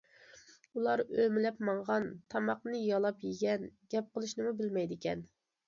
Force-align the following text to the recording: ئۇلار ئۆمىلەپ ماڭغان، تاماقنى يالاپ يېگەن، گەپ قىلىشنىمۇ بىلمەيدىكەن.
ئۇلار 0.79 1.03
ئۆمىلەپ 1.17 1.61
ماڭغان، 1.69 2.09
تاماقنى 2.35 2.81
يالاپ 2.87 3.23
يېگەن، 3.29 3.71
گەپ 3.95 4.11
قىلىشنىمۇ 4.19 4.59
بىلمەيدىكەن. 4.65 5.27